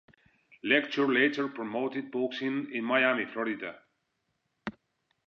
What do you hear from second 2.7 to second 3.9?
in Miami, Florida.